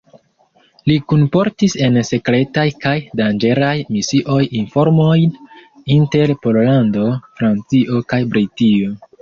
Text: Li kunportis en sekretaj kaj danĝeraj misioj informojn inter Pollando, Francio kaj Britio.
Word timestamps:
Li 0.91 0.93
kunportis 1.11 1.75
en 1.87 1.99
sekretaj 2.09 2.63
kaj 2.85 2.95
danĝeraj 3.21 3.75
misioj 3.97 4.39
informojn 4.63 5.37
inter 5.99 6.37
Pollando, 6.47 7.05
Francio 7.43 8.03
kaj 8.15 8.25
Britio. 8.35 8.95